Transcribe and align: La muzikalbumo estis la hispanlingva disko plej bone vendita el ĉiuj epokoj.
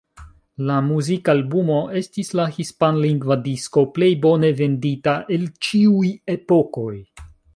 La 0.67 0.77
muzikalbumo 0.85 1.75
estis 2.01 2.31
la 2.39 2.45
hispanlingva 2.55 3.37
disko 3.45 3.85
plej 3.97 4.09
bone 4.25 4.51
vendita 4.63 5.15
el 5.39 5.47
ĉiuj 5.67 6.11
epokoj. 6.37 6.91